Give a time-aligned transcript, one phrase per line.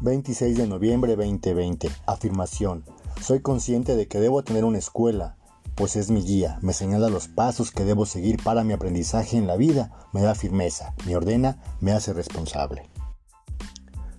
[0.00, 1.90] 26 de noviembre 2020.
[2.06, 2.84] Afirmación.
[3.20, 5.36] Soy consciente de que debo tener una escuela,
[5.74, 9.48] pues es mi guía, me señala los pasos que debo seguir para mi aprendizaje en
[9.48, 12.88] la vida, me da firmeza, me ordena, me hace responsable.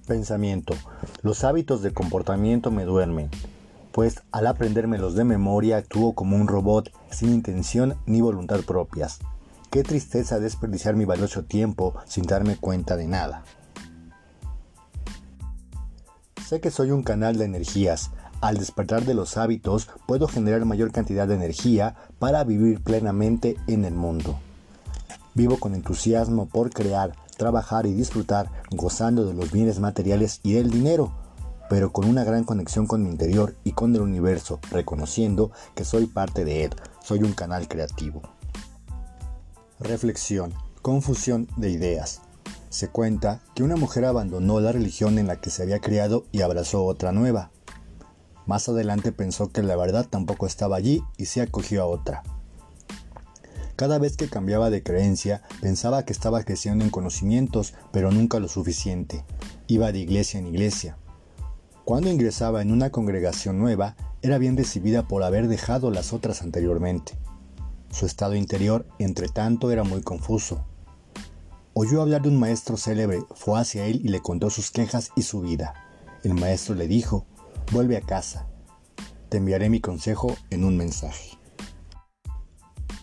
[0.06, 0.74] Pensamiento.
[1.22, 3.30] Los hábitos de comportamiento me duermen,
[3.94, 9.20] pues al aprendérmelos de memoria actúo como un robot sin intención ni voluntad propias.
[9.70, 13.46] Qué tristeza desperdiciar mi valioso tiempo sin darme cuenta de nada.
[16.50, 18.10] Sé que soy un canal de energías.
[18.42, 23.86] Al despertar de los hábitos puedo generar mayor cantidad de energía para vivir plenamente en
[23.86, 24.40] el mundo.
[25.36, 30.72] Vivo con entusiasmo por crear, trabajar y disfrutar, gozando de los bienes materiales y del
[30.72, 31.14] dinero,
[31.70, 36.08] pero con una gran conexión con mi interior y con el universo, reconociendo que soy
[36.08, 36.72] parte de él,
[37.04, 38.24] soy un canal creativo.
[39.80, 42.24] Reflexión, confusión de ideas.
[42.70, 46.42] Se cuenta que una mujer abandonó la religión en la que se había criado y
[46.42, 47.52] abrazó otra nueva.
[48.46, 52.24] Más adelante pensó que la verdad tampoco estaba allí y se acogió a otra.
[53.76, 58.48] Cada vez que cambiaba de creencia, pensaba que estaba creciendo en conocimientos, pero nunca lo
[58.48, 59.24] suficiente.
[59.68, 60.98] Iba de iglesia en iglesia.
[61.86, 67.18] Cuando ingresaba en una congregación nueva, era bien recibida por haber dejado las otras anteriormente.
[67.90, 70.66] Su estado interior, entre tanto, era muy confuso.
[71.82, 75.22] Oyó hablar de un maestro célebre, fue hacia él y le contó sus quejas y
[75.22, 75.76] su vida.
[76.26, 77.26] El maestro le dijo,
[77.72, 78.50] vuelve a casa,
[79.30, 81.38] te enviaré mi consejo en un mensaje.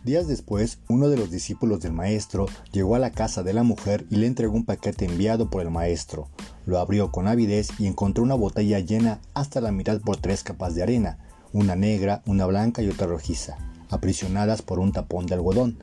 [0.05, 4.05] Días después, uno de los discípulos del maestro llegó a la casa de la mujer
[4.11, 6.29] y le entregó un paquete enviado por el maestro.
[6.67, 10.75] Lo abrió con avidez y encontró una botella llena hasta la mitad por tres capas
[10.75, 11.17] de arena,
[11.55, 13.57] una negra, una blanca y otra rojiza
[13.89, 15.83] aprisionadas por un tapón de algodón.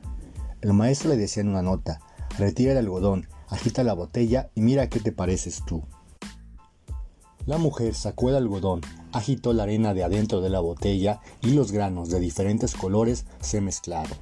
[0.60, 2.00] El maestro le decía en una nota,
[2.38, 5.84] retira el algodón, agita la botella y mira qué te pareces tú.
[7.46, 8.80] La mujer sacó el algodón,
[9.12, 13.60] agitó la arena de adentro de la botella y los granos de diferentes colores se
[13.60, 14.16] mezclaron.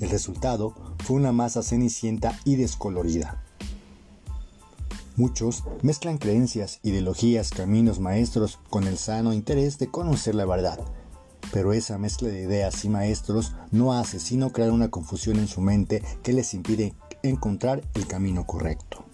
[0.00, 3.42] El resultado fue una masa cenicienta y descolorida.
[5.16, 10.80] Muchos mezclan creencias, ideologías, caminos maestros con el sano interés de conocer la verdad,
[11.52, 15.60] pero esa mezcla de ideas y maestros no hace sino crear una confusión en su
[15.60, 19.07] mente que les impide encontrar el camino correcto.